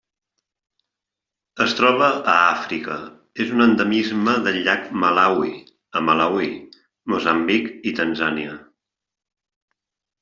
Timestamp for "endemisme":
3.67-4.35